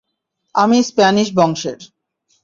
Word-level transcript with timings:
আমি 0.55 0.77
স্প্যানিশ 0.83 1.27
বংশের। 1.35 1.79